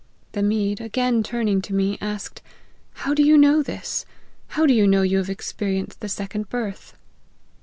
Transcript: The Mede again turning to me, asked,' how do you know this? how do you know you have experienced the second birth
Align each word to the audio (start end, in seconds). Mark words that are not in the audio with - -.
The 0.31 0.41
Mede 0.41 0.81
again 0.81 1.21
turning 1.21 1.61
to 1.61 1.75
me, 1.75 1.99
asked,' 2.01 2.41
how 3.05 3.13
do 3.13 3.21
you 3.21 3.37
know 3.37 3.61
this? 3.61 4.03
how 4.47 4.65
do 4.65 4.73
you 4.73 4.87
know 4.87 5.03
you 5.03 5.19
have 5.19 5.29
experienced 5.29 5.99
the 5.99 6.09
second 6.09 6.49
birth 6.49 6.95